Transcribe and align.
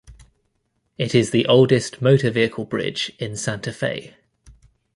It 0.97 1.13
is 1.13 1.29
the 1.29 1.45
oldest 1.45 2.01
motor 2.01 2.31
vehicle 2.31 2.65
bridge 2.65 3.11
in 3.19 3.37
Santa 3.37 3.71
Fe. 3.71 4.15